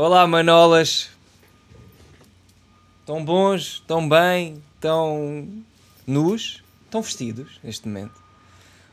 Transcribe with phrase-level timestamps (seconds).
[0.00, 1.10] Olá, manolas.
[3.00, 3.80] Estão bons?
[3.80, 4.62] Estão bem?
[4.76, 5.48] Estão
[6.06, 6.62] nus?
[6.84, 8.14] Estão vestidos neste momento?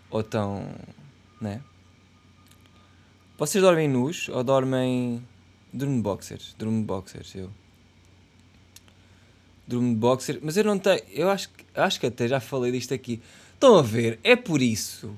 [0.09, 0.67] Ou estão.
[1.39, 1.61] né?
[3.37, 5.23] Vocês dormem nus ou dormem.
[5.71, 6.55] Durmo de boxers?
[6.57, 7.51] Durmo de boxers, eu.
[9.67, 11.03] Durmo de boxers, mas eu não tenho.
[11.11, 13.21] Eu acho, acho que até já falei disto aqui.
[13.53, 14.19] Estão a ver?
[14.23, 15.15] É por isso.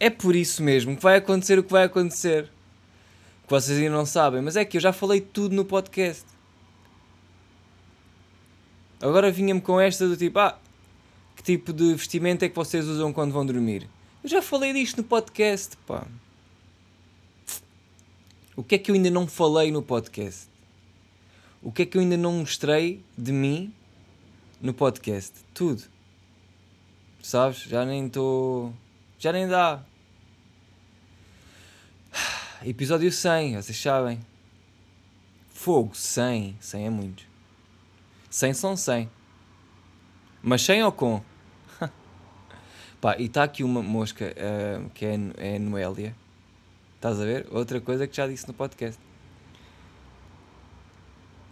[0.00, 2.50] É por isso mesmo que vai acontecer o que vai acontecer.
[3.48, 6.26] Que vocês ainda não sabem, mas é que eu já falei tudo no podcast.
[9.00, 10.58] Agora vinha-me com esta do tipo, ah,
[11.34, 13.88] que tipo de vestimento é que vocês usam quando vão dormir?
[14.22, 16.06] Eu já falei disto no podcast, pá.
[18.54, 20.46] O que é que eu ainda não falei no podcast?
[21.62, 23.72] O que é que eu ainda não mostrei de mim
[24.60, 25.32] no podcast?
[25.54, 25.84] Tudo.
[27.22, 27.60] Sabes?
[27.62, 28.74] Já nem estou.
[29.18, 29.82] Já nem dá.
[32.64, 34.18] Episódio 100, vocês sabem.
[35.48, 36.56] Fogo, 100.
[36.60, 37.24] 100 é muito.
[38.28, 39.08] 100 são 100.
[40.42, 41.22] Mas 100 ou com?
[43.00, 46.16] Pá, e está aqui uma mosca ah, que é, é Noélia.
[46.96, 47.46] Estás a ver?
[47.52, 49.00] Outra coisa que já disse no podcast.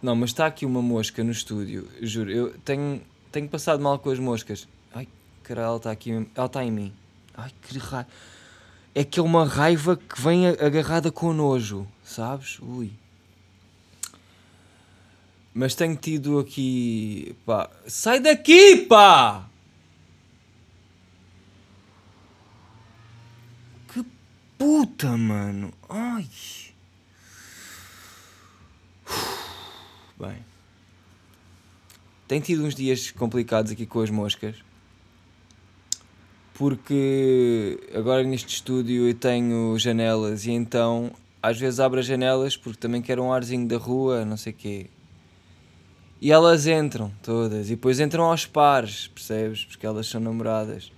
[0.02, 2.32] Não, mas está aqui uma mosca no estúdio, juro.
[2.32, 3.00] Eu tenho,
[3.30, 4.66] tenho passado mal com as moscas.
[4.92, 5.06] Ai,
[5.44, 6.28] caralho, ela está aqui mesmo.
[6.34, 6.92] Ela está em mim.
[7.32, 8.08] Ai, que raiva.
[8.98, 12.58] É que é uma raiva que vem agarrada com nojo, sabes?
[12.60, 12.90] Ui.
[15.52, 17.36] Mas tenho tido aqui.
[17.44, 17.68] pá.
[17.86, 19.50] Sai daqui, pá!
[23.92, 24.02] Que
[24.56, 25.74] puta, mano.
[25.90, 26.26] Ai.
[30.18, 30.42] Bem.
[32.26, 34.65] Tenho tido uns dias complicados aqui com as moscas.
[36.58, 41.12] Porque agora neste estúdio eu tenho janelas e então
[41.42, 44.86] às vezes abro as janelas porque também quero um arzinho da rua, não sei quê.
[46.18, 49.66] E elas entram todas e depois entram aos pares, percebes?
[49.66, 50.90] Porque elas são namoradas.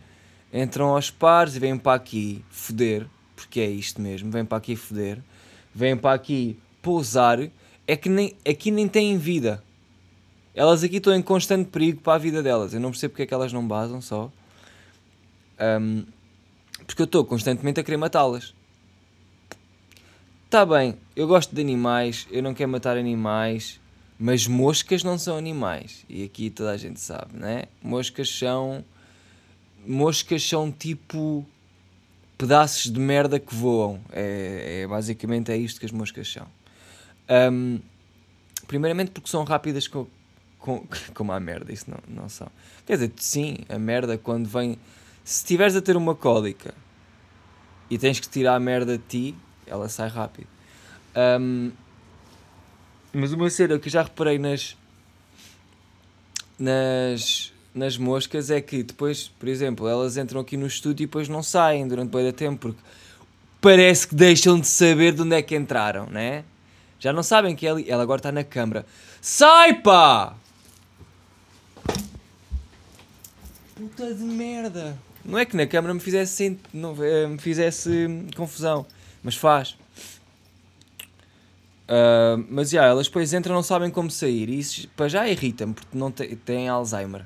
[0.52, 4.76] Entram aos pares e vêm para aqui foder, porque é isto mesmo, vêm para aqui
[4.76, 5.18] foder,
[5.74, 7.40] vêm para aqui pousar,
[7.84, 9.60] é que nem, aqui nem têm vida.
[10.54, 12.72] Elas aqui estão em constante perigo para a vida delas.
[12.72, 14.30] Eu não percebo porque é que elas não basam só.
[15.58, 16.04] Ahm,
[16.86, 18.54] porque eu estou constantemente a querer matá-las.
[20.44, 23.78] Está bem, eu gosto de animais, eu não quero matar animais,
[24.18, 26.04] mas moscas não são animais.
[26.08, 27.64] E aqui toda a gente sabe, né?
[27.82, 28.84] Moscas são.
[29.86, 31.44] Moscas são tipo.
[32.38, 34.00] pedaços de merda que voam.
[34.10, 36.46] É, é- basicamente é isto que as moscas são.
[37.28, 37.78] Ahm,
[38.66, 40.06] primeiramente porque são rápidas com,
[40.58, 42.48] com, como a merda, isso não, não são.
[42.86, 44.78] Quer dizer, sim, a merda quando vem.
[45.28, 46.72] Se estiveres a ter uma cólica
[47.90, 49.34] e tens que tirar a merda de ti,
[49.66, 50.46] ela sai rápido.
[51.14, 51.70] Ahm,
[53.12, 54.74] mas uma cena que já reparei nas,
[56.58, 61.28] nas, nas moscas é que depois, por exemplo, elas entram aqui no estúdio e depois
[61.28, 62.80] não saem durante bem da tempo porque
[63.60, 66.42] parece que deixam de saber de onde é que entraram, né?
[66.98, 67.84] Já não sabem que é ali.
[67.86, 68.86] Ela agora está na câmara.
[69.20, 70.34] Sai pá!
[73.76, 75.07] Puta de merda!
[75.28, 78.84] Não é que na câmara me fizesse, não, eh, me fizesse hum, confusão,
[79.22, 79.76] mas faz.
[81.88, 84.50] Ah, mas já, elas depois entram não sabem como sair.
[84.50, 87.24] E isso para já irrita-me, porque não têm Alzheimer.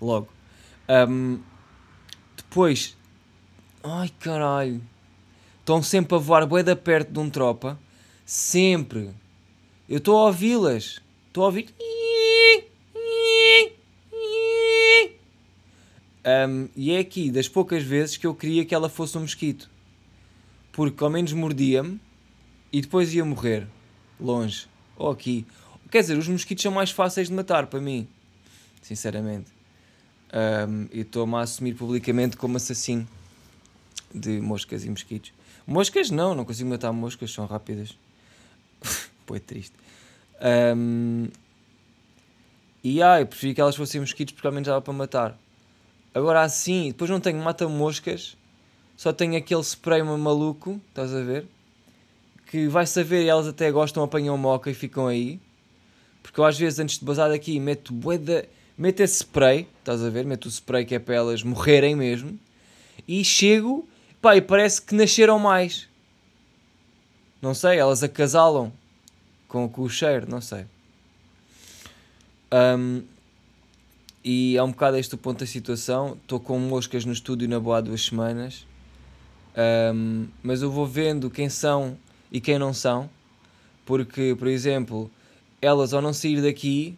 [0.00, 0.28] Logo.
[0.88, 1.38] Ahm,
[2.36, 2.96] depois.
[3.84, 4.82] Ai caralho.
[5.60, 7.78] Estão sempre a voar bué da perto de um tropa.
[8.26, 9.10] Sempre.
[9.88, 11.00] Eu estou a ouvi-las.
[11.28, 11.72] Estou a ouvir.
[16.24, 19.68] Ahm, e é aqui das poucas vezes que eu queria que ela fosse um mosquito.
[20.72, 22.00] Porque ao menos mordia-me
[22.72, 23.66] e depois ia morrer.
[24.20, 24.66] Longe.
[24.96, 25.46] Ou aqui.
[25.90, 28.08] Quer dizer, os mosquitos são mais fáceis de matar para mim.
[28.80, 29.50] Sinceramente.
[30.32, 33.06] Ahm, e estou-me a assumir publicamente como assassino
[34.14, 35.32] de moscas e mosquitos.
[35.66, 37.96] Moscas não, não consigo matar moscas, são rápidas.
[39.26, 39.74] Pô, é triste.
[40.40, 41.28] Ahm,
[42.82, 45.38] e ah, eu que elas fossem mosquitos porque ao menos dava para matar.
[46.14, 48.36] Agora assim, depois não tenho mata-moscas,
[48.96, 51.46] só tenho aquele spray maluco, estás a ver?
[52.46, 55.40] Que vai saber e elas até gostam, apanham moca e ficam aí.
[56.22, 58.44] Porque eu às vezes antes de basar daqui meto bué da-
[58.76, 60.24] meto esse spray, estás a ver?
[60.26, 62.38] Meto o spray que é para elas morrerem mesmo.
[63.08, 63.88] E chego,
[64.20, 65.88] pá, e parece que nasceram mais.
[67.40, 68.70] Não sei, elas acasalam
[69.48, 70.66] com, com o cheiro, não sei.
[72.50, 73.00] Ahm,
[74.24, 76.16] e é um bocado este o ponto da situação.
[76.22, 78.66] Estou com moscas no estúdio na boa há duas semanas.
[79.56, 81.96] Ahm, mas eu vou vendo quem são
[82.30, 83.10] e quem não são.
[83.84, 85.10] Porque, por exemplo,
[85.60, 86.96] elas ao não sair daqui,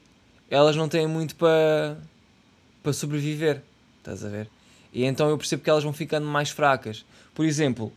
[0.50, 1.96] elas não têm muito para
[2.82, 3.62] para sobreviver.
[3.98, 4.48] Estás a ver?
[4.92, 7.04] E então eu percebo que elas vão ficando mais fracas.
[7.34, 7.90] Por exemplo,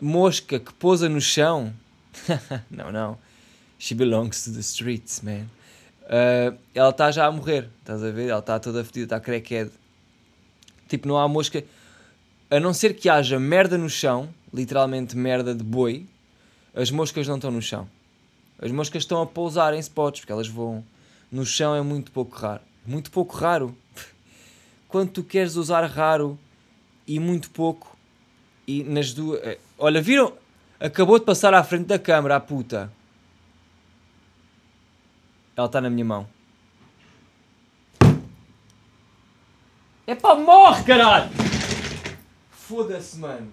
[0.00, 1.74] mosca que pousa no chão.
[2.70, 3.18] não, não.
[3.78, 5.46] She belongs to the streets, man.
[6.08, 8.30] Uh, ela está já a morrer, estás a ver?
[8.30, 9.70] Ela está toda fedida, está crackhead.
[10.88, 11.62] Tipo, não há mosca.
[12.50, 16.06] A não ser que haja merda no chão, literalmente merda de boi,
[16.74, 17.86] as moscas não estão no chão.
[18.58, 20.82] As moscas estão a pousar em spots, porque elas voam.
[21.30, 22.62] No chão é muito pouco raro.
[22.86, 23.76] Muito pouco raro.
[24.88, 26.38] Quando tu queres usar raro
[27.06, 27.94] e muito pouco,
[28.66, 29.40] e nas duas.
[29.42, 30.32] Eh, olha, viram?
[30.80, 32.90] Acabou de passar à frente da câmara, a puta.
[35.58, 36.28] Ela está na minha mão.
[40.06, 41.28] É pá, morre, caralho!
[42.52, 43.52] Foda-se, mano.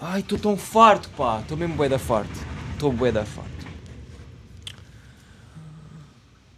[0.00, 1.40] Ai, estou tão farto, pá.
[1.40, 2.30] Estou mesmo bué da farto.
[2.74, 3.66] Estou bué da farto.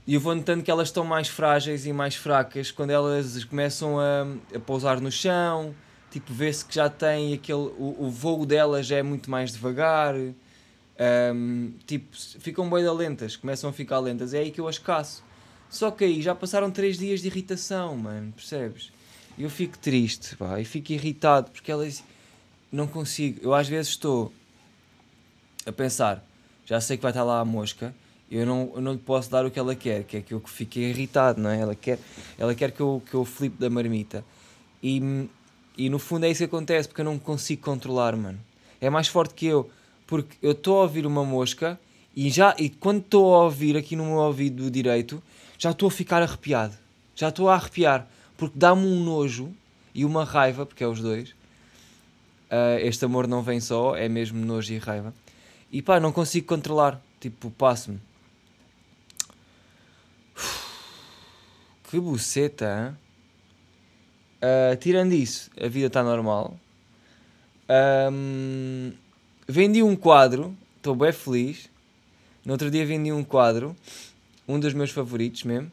[0.06, 3.98] E eu vou notando que elas estão mais frágeis e mais fracas quando elas começam
[3.98, 5.74] a, a pousar no chão.
[6.10, 7.72] Tipo, vê-se que já tem aquele.
[7.78, 10.14] O, o voo delas já é muito mais devagar.
[11.00, 14.34] Um, tipo, ficam bem lentas, começam a ficar lentas.
[14.34, 15.24] É aí que eu as caço.
[15.70, 18.92] Só que aí já passaram 3 dias de irritação, mano, percebes?
[19.38, 22.04] Eu fico triste, pá, e fico irritado porque elas
[22.70, 23.40] não consigo.
[23.42, 24.32] Eu às vezes estou
[25.64, 26.24] a pensar,
[26.66, 27.94] já sei que vai estar lá a mosca,
[28.30, 30.40] eu não, eu não lhe posso dar o que ela quer, que é que eu
[30.40, 31.60] fique irritado, não é?
[31.60, 31.98] Ela quer,
[32.38, 34.24] ela quer que eu, que eu flipe da marmita.
[34.82, 35.28] E,
[35.78, 38.38] e no fundo é isso que acontece, porque eu não consigo controlar, mano.
[38.80, 39.70] É mais forte que eu
[40.10, 41.78] porque eu estou a ouvir uma mosca
[42.16, 45.22] e já e quando estou a ouvir aqui no meu ouvido direito,
[45.56, 46.74] já estou a ficar arrepiado.
[47.14, 49.54] Já estou a arrepiar, porque dá-me um nojo
[49.94, 51.30] e uma raiva, porque é os dois.
[52.50, 55.14] Uh, este amor não vem só, é mesmo nojo e raiva.
[55.70, 57.00] E pá, não consigo controlar.
[57.20, 58.00] Tipo, passo-me.
[61.88, 62.98] Que buceta,
[64.42, 66.56] uh, tirando isso, a vida está normal.
[68.12, 68.92] Um,
[69.50, 71.68] Vendi um quadro, estou bem feliz.
[72.44, 73.74] No outro dia vendi um quadro,
[74.46, 75.68] um dos meus favoritos mesmo.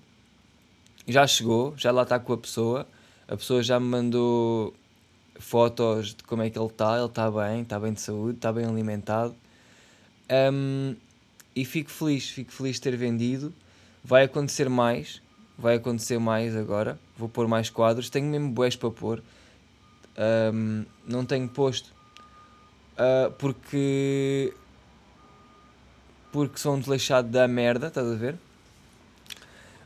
[1.07, 2.87] Já chegou, já lá está com a pessoa.
[3.27, 4.73] A pessoa já me mandou
[5.39, 6.97] fotos de como é que ele está.
[6.97, 9.35] Ele está bem, está bem de saúde, está bem alimentado.
[10.51, 10.95] Um,
[11.55, 13.53] e fico feliz, fico feliz de ter vendido.
[14.03, 15.21] Vai acontecer mais,
[15.55, 16.99] vai acontecer mais agora.
[17.15, 18.09] Vou pôr mais quadros.
[18.09, 19.21] Tenho mesmo boés para pôr.
[20.51, 21.95] Um, não tenho posto
[22.97, 24.53] uh, porque
[26.31, 28.35] porque sou um desleixado da merda, estás a ver?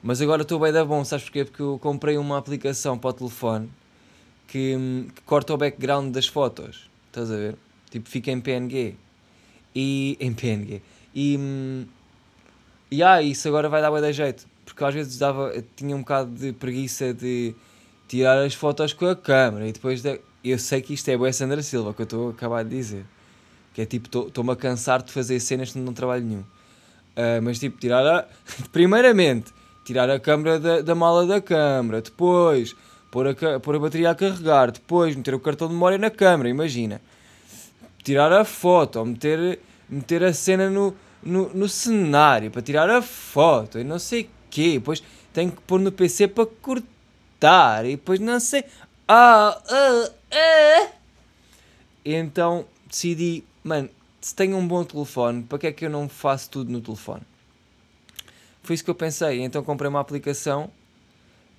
[0.03, 1.45] Mas agora estou bem da bom, sabes porquê?
[1.45, 3.69] Porque eu comprei uma aplicação para o telefone
[4.47, 4.75] que,
[5.15, 7.55] que, corta o background das fotos, estás a ver?
[7.89, 8.95] Tipo, fica em PNG.
[9.73, 10.17] E.
[10.19, 10.81] em PNG.
[11.15, 11.85] E.
[12.89, 14.45] E ah, isso agora vai dar bem da jeito.
[14.65, 17.55] Porque às vezes dava, tinha um bocado de preguiça de
[18.07, 21.31] tirar as fotos com a câmera e depois de, eu sei que isto é boa
[21.31, 23.05] Sandra Silva, que eu estou a acabar de dizer.
[23.73, 26.41] Que é tipo, estou-me a cansar de fazer cenas que não trabalho nenhum.
[26.41, 28.25] Uh, mas tipo, tirar a.
[28.71, 29.53] Primeiramente,
[29.85, 32.01] tirar a câmera da, da mala da câmera.
[32.01, 32.75] Depois,
[33.11, 34.71] pôr a, pôr a bateria a carregar.
[34.71, 36.49] Depois, meter o cartão de memória na câmera.
[36.49, 37.01] Imagina.
[38.03, 43.77] Tirar a foto, meter, meter a cena no, no, no cenário para tirar a foto
[43.77, 44.73] e não sei o quê.
[44.73, 47.85] Depois tenho que pôr no PC para cortar.
[47.85, 48.63] E depois não sei.
[49.07, 50.91] Ah, ah, ah.
[52.03, 56.49] Então decidi, mano, se tenho um bom telefone, para que é que eu não faço
[56.49, 57.23] tudo no telefone?
[58.63, 59.41] Foi isso que eu pensei.
[59.41, 60.69] Então comprei uma aplicação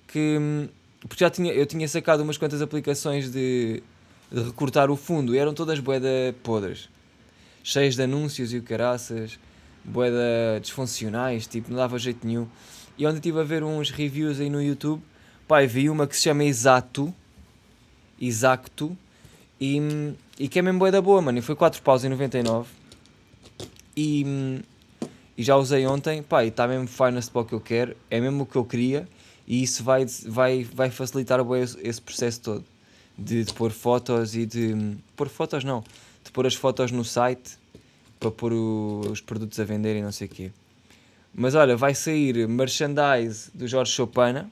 [0.07, 0.69] que.
[1.01, 3.83] Porque já tinha, eu tinha sacado umas quantas aplicações de,
[4.31, 6.07] de recortar o fundo e eram todas boeda
[6.41, 6.87] podres,
[7.61, 9.37] cheias de anúncios e o caraças,
[9.83, 12.47] boeda disfuncionais, tipo, não dava jeito nenhum.
[12.97, 15.03] E onde estive a ver uns reviews aí no YouTube,
[15.45, 17.13] pai, vi uma que se chama Exato
[18.25, 18.97] Exacto.
[19.59, 19.77] E,
[20.39, 21.37] e que é mesmo boa da boa, mano.
[21.37, 22.69] E foi 4 paus em 99
[23.95, 24.61] e,
[25.37, 28.19] e já usei ontem, pá, e está mesmo finest para o que eu quero, é
[28.19, 29.07] mesmo o que eu queria.
[29.45, 32.65] E isso vai, vai, vai facilitar esse, esse processo todo.
[33.15, 35.83] De, de pôr fotos e de pôr fotos não,
[36.23, 37.59] de pôr as fotos no site
[38.19, 40.51] para pôr o, os produtos a vender e não sei o quê.
[41.31, 44.49] Mas olha, vai sair merchandise do Jorge Chopana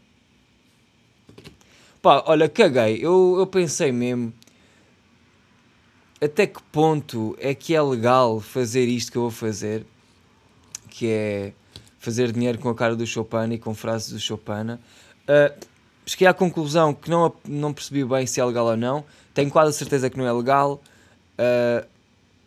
[2.02, 3.00] Pá, olha, caguei.
[3.02, 4.34] Eu, eu pensei mesmo.
[6.22, 9.86] Até que ponto é que é legal fazer isto que eu vou fazer?
[10.90, 11.54] Que é
[12.00, 14.74] fazer dinheiro com a cara do Chopin e com frases do Chopin.
[14.74, 15.66] Uh,
[16.06, 19.04] cheguei à conclusão que não, não percebi bem se é legal ou não.
[19.34, 20.82] Tenho quase a certeza que não é legal.
[21.40, 21.88] Uh,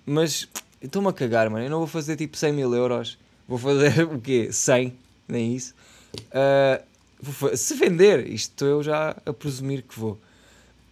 [0.07, 0.49] mas
[0.85, 1.65] Estou-me a cagar, mano.
[1.65, 3.19] Eu não vou fazer tipo 100 mil euros.
[3.49, 4.53] Vou fazer o quê?
[4.53, 4.95] 100?
[5.27, 5.75] Nem isso.
[6.27, 6.85] Uh,
[7.57, 10.19] se vender, isto estou eu já a presumir que vou.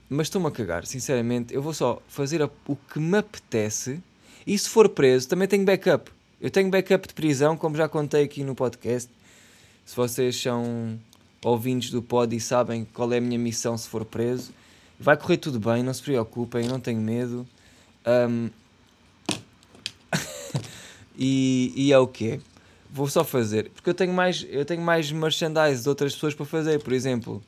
[0.08, 1.54] Mas estou-me a cagar, sinceramente.
[1.54, 4.00] Eu vou só fazer o que me apetece.
[4.46, 6.10] E se for preso, também tenho backup.
[6.40, 9.10] Eu tenho backup de prisão, como já contei aqui no podcast.
[9.86, 10.98] Se vocês são
[11.44, 14.52] ouvintes do pod e sabem qual é a minha missão se for preso,
[14.98, 17.46] vai correr tudo bem, não se preocupem, não tenho medo.
[18.06, 18.50] Um...
[21.16, 22.40] e, e é o quê?
[22.94, 26.44] Vou só fazer, porque eu tenho mais, eu tenho mais merchandise de outras pessoas para
[26.44, 27.42] fazer, por exemplo,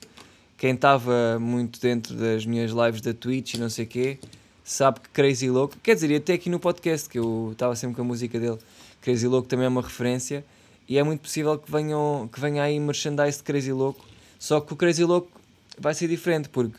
[0.57, 4.19] quem estava muito dentro das minhas lives da Twitch e não sei o quê,
[4.65, 8.01] sabe que Crazy Louco, quer dizer, até aqui no podcast, que eu estava sempre com
[8.01, 8.57] a música dele,
[9.03, 10.43] Crazy Louco também é uma referência,
[10.89, 14.05] e é muito possível que, venham, que venha aí merchandise de Crazy Louco.
[14.39, 15.31] Só que o Crazy Louco
[15.79, 16.77] vai ser diferente, porque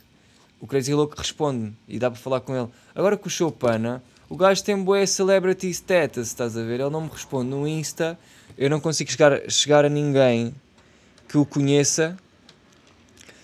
[0.59, 2.69] o Crazy Louco responde e dá para falar com ele.
[2.93, 6.79] Agora com o Chopana, o gajo tem boé celebrity status, estás a ver?
[6.79, 8.17] Ele não me responde no Insta,
[8.57, 10.53] eu não consigo chegar, chegar a ninguém
[11.27, 12.17] que o conheça.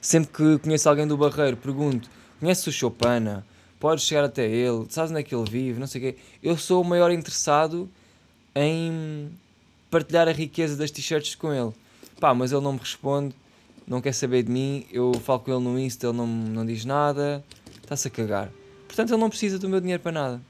[0.01, 3.45] Sempre que conheço alguém do Barreiro, pergunto: conheces o Chopana?
[3.79, 4.85] Podes chegar até ele?
[4.89, 5.79] Sabes onde é que ele vive?
[5.79, 6.19] Não sei o quê.
[6.41, 7.89] Eu sou o maior interessado
[8.55, 9.31] em
[9.89, 11.71] partilhar a riqueza das t-shirts com ele.
[12.19, 13.35] Pá, mas ele não me responde,
[13.87, 16.85] não quer saber de mim, eu falo com ele no Insta, ele não, não diz
[16.85, 17.43] nada,
[17.81, 18.51] está-se a cagar.
[18.87, 20.41] Portanto, ele não precisa do meu dinheiro para nada.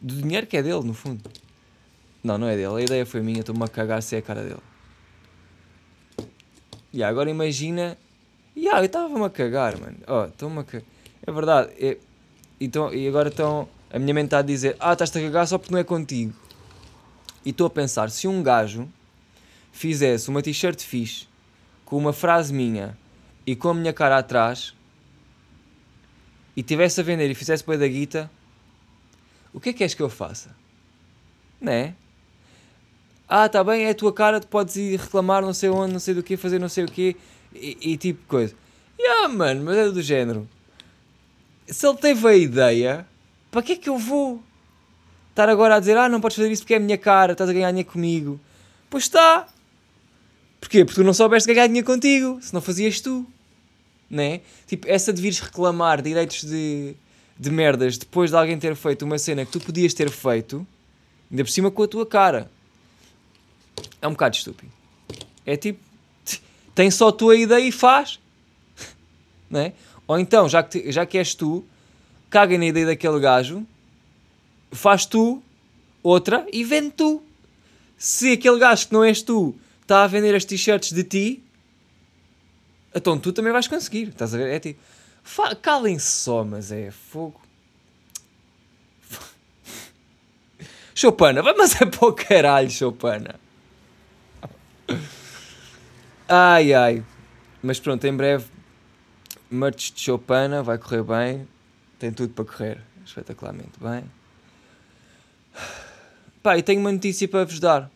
[0.00, 1.22] Do dinheiro que é dele, no fundo.
[2.22, 4.42] Não, não é dele, a ideia foi minha, estou-me a cagar se é a cara
[4.42, 4.60] dele.
[6.92, 7.96] E agora imagina.
[8.54, 9.96] E yeah, eu estava-me a cagar, mano.
[10.06, 10.86] Oh, estou-me a cagar.
[11.26, 11.72] É verdade.
[11.78, 11.96] É...
[12.60, 13.68] Então, e agora estão.
[13.90, 16.34] A minha mente está a dizer: Ah, estás-te a cagar só porque não é contigo.
[17.44, 18.88] E estou a pensar, se um gajo
[19.72, 21.26] fizesse uma t-shirt fixe,
[21.84, 22.98] com uma frase minha
[23.46, 24.74] e com a minha cara atrás,
[26.54, 28.30] e tivesse a vender e fizesse boi da guita,
[29.54, 30.54] o que é que és que eu faça?
[31.58, 31.94] Não é?
[33.32, 36.00] Ah, tá bem, é a tua cara, tu podes ir reclamar não sei onde, não
[36.00, 37.14] sei do que, fazer não sei o quê,
[37.54, 38.54] e, tipo coisa.
[38.98, 40.48] Yeah, mano, mas é do género.
[41.66, 43.06] Se ele teve a ideia,
[43.50, 44.42] para que é que eu vou?
[45.30, 47.48] estar agora a dizer, ah, não podes fazer isso porque é a minha cara, estás
[47.48, 48.40] a ganhar dinheiro comigo.
[48.88, 49.46] Pois está.
[50.60, 50.84] Porquê?
[50.84, 53.24] Porque tu não soubeste ganhar dinheiro contigo, se não fazias tu.
[54.08, 54.40] Né?
[54.66, 56.94] Tipo, essa de vires reclamar direitos de,
[57.38, 60.66] de merdas depois de alguém ter feito uma cena que tu podias ter feito,
[61.30, 62.50] ainda por cima com a tua cara.
[64.00, 64.72] É um bocado estúpido.
[65.44, 65.80] É tipo,
[66.74, 68.18] tem só a tua ideia e faz.
[69.50, 69.72] Né?
[70.06, 71.64] Ou então, já que, já que és tu,
[72.30, 73.66] caga na ideia daquele gajo
[74.72, 75.42] faz tu
[76.02, 77.22] outra e vende tu.
[77.98, 81.42] Se aquele gajo que não és tu está a vender as t-shirts de ti,
[82.94, 84.08] então tu também vais conseguir.
[84.08, 84.54] Estás a ver?
[84.54, 84.80] É tipo,
[85.60, 87.40] calem-se só, mas é fogo.
[90.94, 93.38] Chopana, vai mas é para o caralho, Chopana.
[96.28, 97.04] Ai ai.
[97.62, 98.46] Mas pronto, em breve,
[99.50, 101.48] merch de Chopana vai correr bem.
[101.98, 104.04] Tem tudo para correr espetacularmente bem.
[106.42, 107.90] Pá, e tenho uma notícia para vos dar.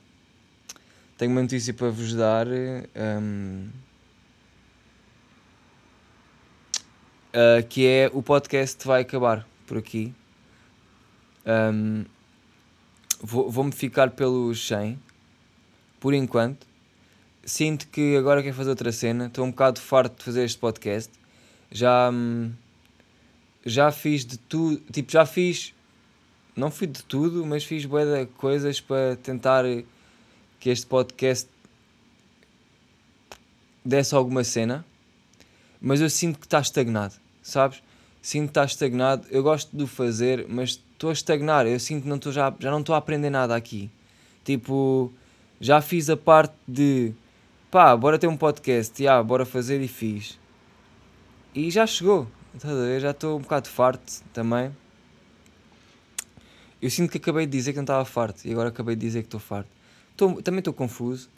[1.17, 2.47] Tenho uma notícia para vos dar.
[2.47, 3.69] Um,
[7.33, 10.13] uh, ah, que é o podcast vai acabar por aqui.
[11.47, 12.05] Um,
[13.27, 14.99] Vou-me ficar pelos 100
[15.99, 16.67] por enquanto.
[17.45, 19.27] Sinto que agora quero fazer outra cena.
[19.27, 21.13] Estou um bocado farto de fazer este podcast.
[21.71, 22.53] Já, hum,
[23.65, 24.81] já fiz de tudo.
[24.93, 25.75] Tipo, já fiz
[26.57, 27.89] não fui de tudo, mas fiz de
[28.37, 29.65] coisas para tentar
[30.61, 31.49] que este podcast
[33.85, 34.85] desse alguma cena,
[35.81, 37.83] mas eu sinto que está estagnado, sabes?
[38.23, 39.27] Sinto que está estagnado.
[39.31, 41.67] Eu gosto de fazer, mas estou a estagnar.
[41.67, 43.91] Eu sinto que não estou já, já não estou a aprender nada aqui.
[44.45, 45.13] Tipo,
[45.61, 47.13] já fiz a parte de
[47.75, 50.39] pá, bora ter um podcast, yeah, bora fazer e fiz.
[51.53, 52.29] E já chegou,
[53.01, 54.71] já estou um bocado farto também.
[56.81, 59.23] Eu sinto que acabei de dizer que não estava farto e agora acabei de dizer
[59.23, 59.69] que estou farto.
[60.17, 61.29] Tô, também estou confuso.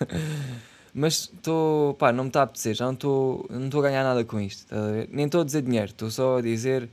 [0.94, 1.92] Mas estou.
[1.92, 2.74] pá, não me está a apetecer.
[2.74, 4.66] Já não estou não a ganhar nada com isto.
[4.74, 6.88] A Nem estou a dizer dinheiro, estou só a dizer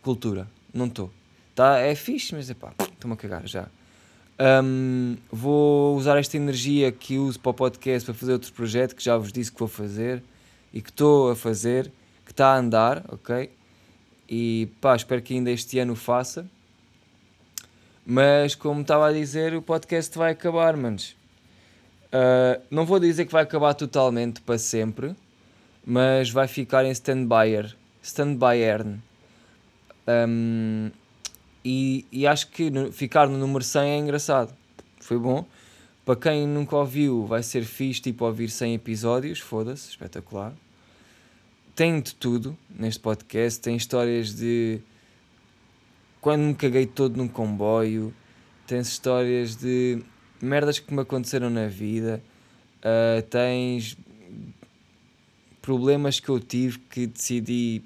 [0.00, 0.48] cultura.
[0.72, 1.12] Não estou.
[1.54, 3.68] Tá, é fixe, mas é pá, estou-me a cagar já.
[4.40, 9.02] Um, vou usar esta energia que uso para o podcast para fazer outro projeto que
[9.02, 10.22] já vos disse que vou fazer
[10.72, 11.90] e que estou a fazer,
[12.24, 13.50] que está a andar, ok?
[14.28, 16.46] E pá, espero que ainda este ano faça.
[18.06, 21.16] Mas, como estava a dizer, o podcast vai acabar, manos.
[22.06, 25.14] Uh, não vou dizer que vai acabar totalmente para sempre,
[25.84, 27.74] mas vai ficar em stand-by.
[28.02, 28.58] Stand-by
[30.06, 30.90] Um,
[31.64, 34.54] E, e acho que ficar no número 100 é engraçado.
[35.00, 35.46] Foi bom.
[36.04, 39.40] Para quem nunca ouviu, vai ser fixe tipo ouvir 100 episódios.
[39.40, 40.54] Foda-se, espetacular.
[41.74, 43.60] Tem de tudo neste podcast.
[43.60, 44.80] Tem histórias de
[46.20, 48.14] quando me caguei todo num comboio.
[48.66, 50.02] Tens histórias de
[50.40, 52.22] merdas que me aconteceram na vida.
[52.78, 53.96] Uh, tens
[55.60, 57.82] problemas que eu tive que decidi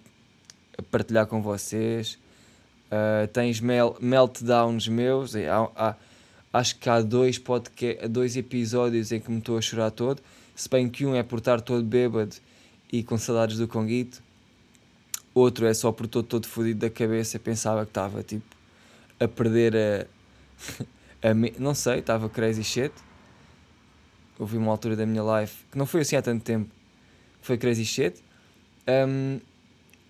[0.91, 2.19] partilhar com vocês.
[2.93, 5.35] Uh, tens mel meltdowns meus.
[5.35, 5.97] Há, há,
[6.53, 7.41] acho que há dois,
[8.11, 10.21] dois episódios em que me estou a chorar todo.
[10.55, 12.37] Se bem que um é por estar todo bêbado
[12.93, 14.23] e com saudades do Conguito.
[15.35, 17.39] Outro é só por estou todo fodido da cabeça.
[17.39, 18.45] Pensava que estava tipo
[19.19, 20.07] a perder a.
[21.31, 21.55] a me...
[21.59, 22.93] não sei, estava crazy shit.
[24.39, 26.71] Houve uma altura da minha life que não foi assim há tanto tempo.
[27.41, 28.23] Foi crazy shit.
[28.87, 29.41] Um,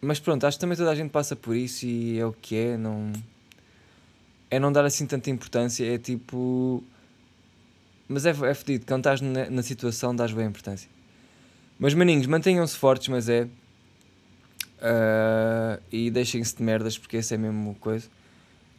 [0.02, 2.56] mas pronto, acho que também toda a gente passa por isso e é o que
[2.56, 2.76] é.
[2.76, 3.12] Não
[4.52, 6.84] é não dar assim tanta importância, é tipo.
[8.06, 10.90] Mas é, é fedido, quando estás na, na situação, dás bem importância.
[11.78, 13.44] Mas maninhos, mantenham-se fortes, mas é.
[14.82, 18.06] Uh, e deixem-se de merdas, porque essa é mesmo coisa.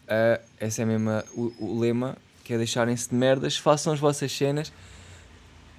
[0.03, 3.99] Uh, essa é mesmo a, o, o, lema, que é deixarem-se de merdas, façam as
[3.99, 4.71] vossas cenas.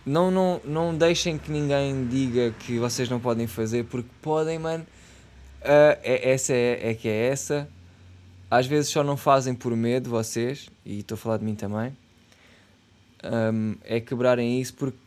[0.04, 4.84] Não, não, não deixem que ninguém diga que vocês não podem fazer, porque podem, mano.
[5.64, 7.66] Uh, é, essa é, é que é essa
[8.50, 11.96] às vezes só não fazem por medo vocês, e estou a falar de mim também,
[13.24, 14.98] um, é quebrarem isso porque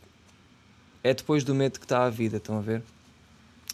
[1.02, 2.82] é depois do medo que está a vida, estão a ver?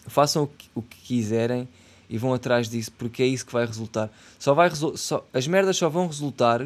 [0.07, 1.67] Façam o que, o que quiserem
[2.09, 4.11] e vão atrás disso porque é isso que vai resultar.
[4.39, 6.65] Só vai só, as merdas só vão resultar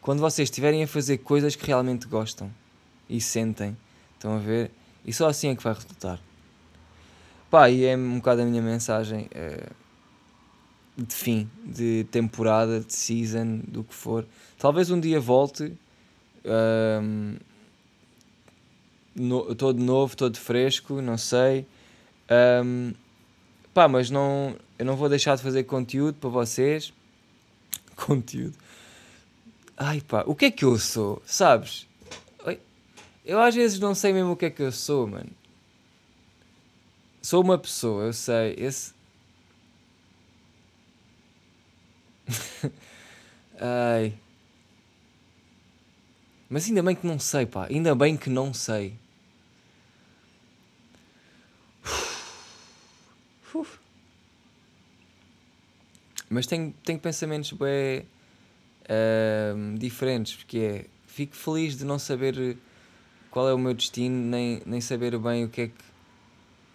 [0.00, 2.50] quando vocês estiverem a fazer coisas que realmente gostam
[3.08, 3.76] e sentem,
[4.14, 4.72] estão a ver?
[5.04, 6.18] E só assim é que vai resultar.
[7.50, 9.28] Pá, e é um bocado a minha mensagem.
[9.32, 9.66] É
[10.96, 14.26] de fim, de temporada, de season, do que for.
[14.58, 15.72] Talvez um dia volte
[16.44, 17.36] um,
[19.14, 21.66] no, todo novo, todo fresco, não sei.
[22.64, 22.92] Um,
[23.72, 26.92] pá, mas não, eu não vou deixar de fazer conteúdo para vocês.
[27.96, 28.56] Conteúdo.
[29.76, 31.22] Ai pá, o que é que eu sou?
[31.24, 31.88] Sabes?
[33.24, 35.30] Eu às vezes não sei mesmo o que é que eu sou, mano.
[37.22, 38.54] Sou uma pessoa, eu sei.
[38.56, 38.94] Esse,
[43.60, 44.14] Ai.
[46.48, 47.66] Mas ainda bem que não sei, pá.
[47.66, 48.94] Ainda bem que não sei.
[56.32, 58.06] Mas tenho, tenho pensamentos bem
[58.86, 62.56] uh, diferentes, porque é, fico feliz de não saber
[63.32, 65.89] qual é o meu destino, nem, nem saber bem o que é que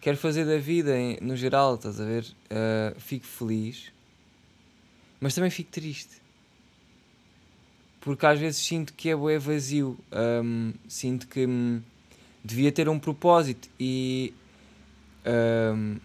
[0.05, 2.25] quero fazer da vida no geral, estás a ver?
[2.51, 3.91] Uh, fico feliz
[5.19, 6.21] mas também fico triste.
[7.99, 9.97] Porque às vezes sinto que é bué vazio.
[10.13, 11.81] Um, sinto que hum,
[12.43, 14.31] devia ter um propósito e.
[15.25, 15.97] Um,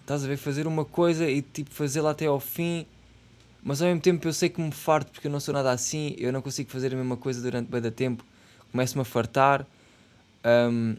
[0.00, 0.36] estás a ver?
[0.36, 2.84] Fazer uma coisa e tipo fazê-la até ao fim.
[3.62, 6.16] Mas ao mesmo tempo eu sei que me farto porque eu não sou nada assim.
[6.18, 8.24] Eu não consigo fazer a mesma coisa durante bem da tempo.
[8.72, 9.64] Começo-me a fartar.
[10.44, 10.96] Um,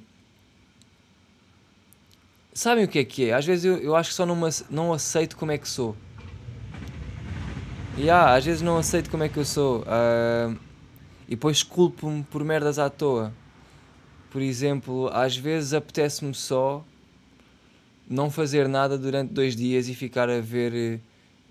[2.54, 3.34] sabem o que é que é?
[3.34, 4.38] Às vezes eu, eu acho que só não,
[4.70, 5.96] não aceito como é que sou.
[7.98, 9.82] Yeah, às vezes não aceito como é que eu sou.
[9.82, 10.58] Uh,
[11.28, 13.34] e depois culpo-me por merdas à toa.
[14.32, 16.84] Por exemplo, às vezes apetece-me só
[18.10, 21.00] não fazer nada durante dois dias e ficar a ver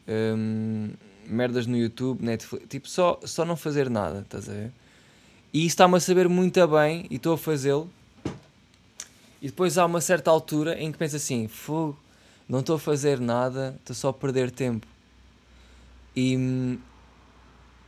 [0.09, 0.91] um,
[1.27, 2.67] merdas no YouTube, Netflix.
[2.69, 4.73] Tipo, só, só não fazer nada, estás a ver?
[5.53, 7.91] E isso está-me a saber muito bem e estou a fazê-lo.
[9.43, 11.99] E depois há uma certa altura em que penso assim: fogo,
[12.49, 14.87] não estou a fazer nada, estou só a perder tempo.
[16.15, 16.79] E,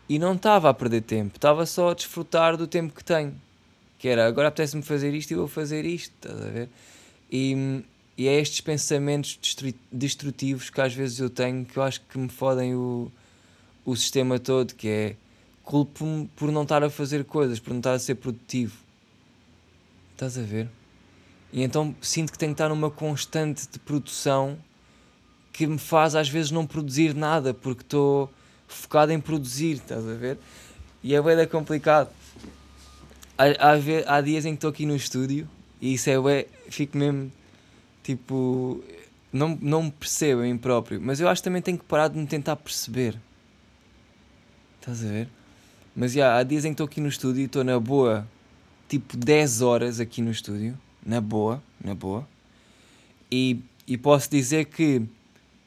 [0.08, 3.40] e não estava a perder tempo, estava só a desfrutar do tempo que tenho.
[4.00, 6.68] Que era, agora apetece-me fazer isto e vou fazer isto, estás a ver?
[7.30, 7.84] E,
[8.18, 9.38] e é estes pensamentos
[9.92, 13.10] destrutivos que às vezes eu tenho que eu acho que me fodem o,
[13.84, 15.16] o sistema todo, que é
[15.62, 18.76] culpo-me por não estar a fazer coisas, por não estar a ser produtivo.
[20.14, 20.68] Estás a ver?
[21.54, 24.58] E então sinto que tenho que estar numa constante de produção
[25.52, 28.28] que me faz às vezes não produzir nada porque estou
[28.66, 30.36] focado em produzir, estás a ver?
[31.00, 32.10] E é bem complicado.
[33.38, 35.48] Há, há, há dias em que estou aqui no estúdio
[35.80, 37.30] e isso é bem, fico mesmo
[38.02, 38.82] tipo.
[39.32, 42.08] Não, não me percebo a mim próprio, mas eu acho que também tenho que parar
[42.08, 43.16] de me tentar perceber.
[44.80, 45.28] Estás a ver?
[45.94, 48.26] Mas já, há dias em que estou aqui no estúdio e estou na boa,
[48.88, 52.26] tipo 10 horas aqui no estúdio, na boa, na boa,
[53.30, 55.02] e, e posso dizer que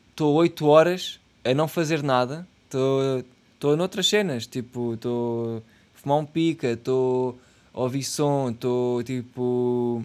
[0.10, 6.26] estou 8 horas a não fazer nada Estou noutras cenas, tipo, estou a fumar um
[6.26, 7.40] pica, estou
[7.74, 10.04] a ouvir som, estou tipo.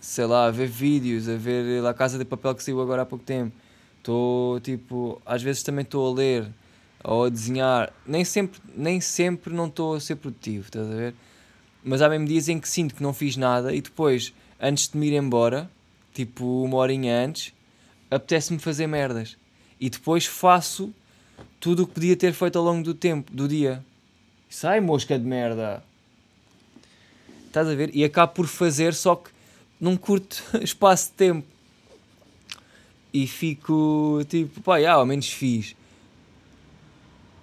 [0.00, 3.06] sei lá, a ver vídeos, a ver La Casa de Papel que saiu agora há
[3.06, 3.52] pouco tempo.
[3.98, 5.20] Estou tipo.
[5.26, 6.46] às vezes também estou a ler
[7.02, 7.92] ou a desenhar.
[8.06, 11.14] Nem sempre, nem sempre não estou a ser produtivo, estás a ver?
[11.84, 14.96] Mas há mesmo dias em que sinto que não fiz nada e depois, antes de
[14.96, 15.70] me ir embora,
[16.14, 17.52] tipo uma horinha antes,
[18.10, 19.36] apetece-me fazer merdas.
[19.78, 20.92] E depois faço
[21.60, 23.84] tudo o que podia ter feito ao longo do tempo, do dia.
[24.48, 25.82] Sai, mosca de merda!
[27.46, 27.90] Estás a ver?
[27.94, 29.30] E acabo por fazer, só que
[29.80, 31.46] num curto espaço de tempo.
[33.12, 35.76] E fico tipo, pá, já, ao menos fiz.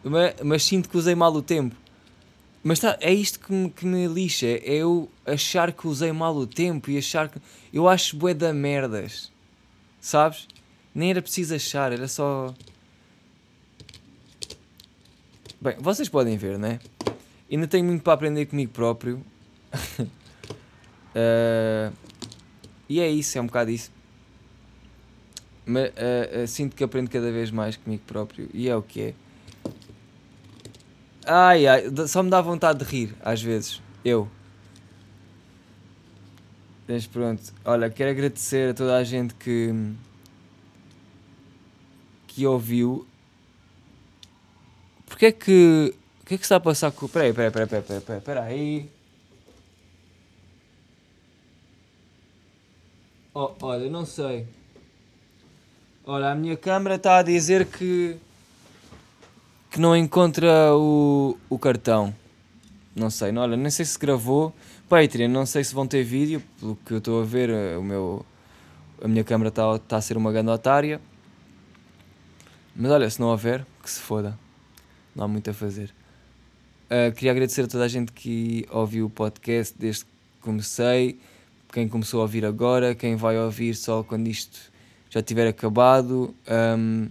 [0.03, 1.75] Mas, mas, sinto que usei mal o tempo.
[2.63, 4.45] Mas tá, é isto que me, que me lixa.
[4.45, 7.39] É eu achar que usei mal o tempo e achar que.
[7.73, 9.31] Eu acho bué da merdas.
[9.99, 10.47] Sabes?
[10.93, 12.53] Nem era preciso achar, era só.
[15.59, 16.79] Bem, vocês podem ver, né?
[17.49, 19.23] Ainda tenho muito para aprender comigo próprio.
[21.15, 21.93] uh,
[22.89, 23.91] e é isso, é um bocado isso.
[25.65, 28.49] Mas uh, uh, sinto que aprendo cada vez mais comigo próprio.
[28.53, 29.13] E é o que é.
[31.33, 33.81] Ai ai, só me dá vontade de rir, às vezes.
[34.03, 34.27] Eu.
[36.85, 39.73] Mas pronto, olha, quero agradecer a toda a gente que
[42.27, 43.07] que ouviu.
[45.05, 45.93] Porque é que.
[46.21, 47.07] O que é que está a passar com.
[47.07, 48.89] Peraí, peraí, peraí, peraí, peraí, peraí, peraí.
[53.33, 54.47] Oh, olha, não sei.
[56.05, 58.17] Olha, a minha câmera está a dizer que.
[59.71, 62.13] Que não encontra o, o cartão.
[62.93, 64.53] Não sei, não, olha, nem sei se gravou.
[64.89, 68.25] Patreon, não sei se vão ter vídeo, pelo que eu estou a ver, o meu,
[69.01, 70.99] a minha câmera está tá a ser uma grande otária.
[72.75, 74.37] Mas olha, se não houver, que se foda.
[75.15, 75.93] Não há muito a fazer.
[76.87, 81.17] Uh, queria agradecer a toda a gente que ouviu o podcast desde que comecei,
[81.71, 84.59] quem começou a ouvir agora, quem vai ouvir só quando isto
[85.09, 86.35] já tiver acabado.
[86.77, 87.09] Um,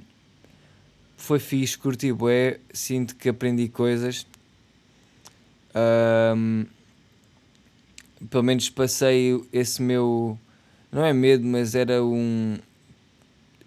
[1.20, 4.26] foi fixe, curti bué, sinto que aprendi coisas.
[5.74, 6.64] Um,
[8.28, 10.38] pelo menos passei esse meu.
[10.90, 12.56] Não é medo, mas era um,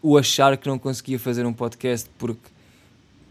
[0.01, 2.51] o achar que não conseguia fazer um podcast porque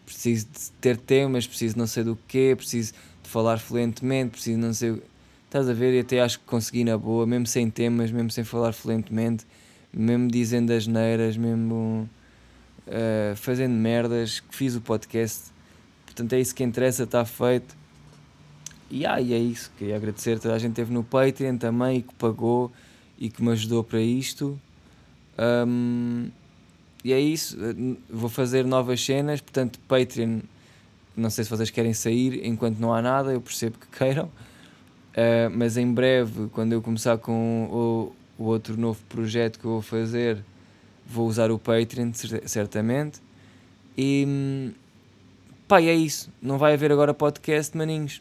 [0.06, 4.72] preciso de ter temas, preciso não sei do quê, preciso de falar fluentemente, preciso não
[4.72, 5.02] sei.
[5.44, 5.94] Estás a ver?
[5.94, 9.44] E até acho que consegui na boa, mesmo sem temas, mesmo sem falar fluentemente,
[9.92, 12.08] mesmo dizendo as neiras, mesmo
[12.86, 15.50] uh, fazendo merdas, que fiz o podcast.
[16.06, 17.74] Portanto, é isso que interessa, está feito.
[18.90, 19.72] E, ah, e é isso.
[19.78, 22.70] Queria agradecer a toda a gente que esteve no Patreon também e que pagou
[23.18, 24.60] e que me ajudou para isto.
[25.38, 26.28] Um,
[27.02, 27.56] e é isso.
[28.10, 30.40] Vou fazer novas cenas, portanto, Patreon.
[31.16, 34.26] Não sei se vocês querem sair enquanto não há nada, eu percebo que queiram.
[34.26, 39.72] Uh, mas em breve, quando eu começar com o, o outro novo projeto que eu
[39.72, 40.42] vou fazer,
[41.06, 42.12] vou usar o Patreon,
[42.46, 43.20] certamente.
[43.96, 44.72] E
[45.68, 46.30] pá, é isso.
[46.40, 48.20] Não vai haver agora podcast, maninhos.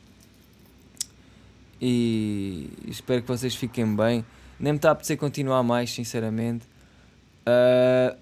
[1.82, 4.24] E espero que vocês fiquem bem.
[4.60, 6.66] Nem me está a apetecer continuar mais, sinceramente.
[7.42, 8.16] Uh,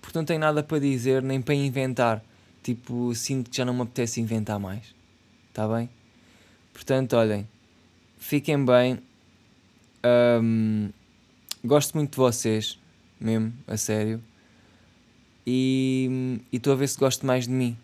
[0.00, 2.22] porque não tenho nada para dizer nem para inventar.
[2.62, 4.94] Tipo, sinto que já não me apetece inventar mais.
[5.48, 5.90] Está bem?
[6.72, 7.48] Portanto, olhem,
[8.18, 9.00] fiquem bem.
[10.40, 10.90] Um,
[11.64, 12.78] gosto muito de vocês,
[13.20, 14.22] mesmo, a sério.
[15.46, 17.76] E estou a ver se gosto mais de mim.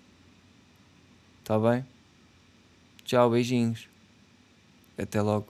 [1.40, 1.85] Está bem?
[3.05, 3.88] Tchau, beijinhos.
[4.97, 5.47] Até logo.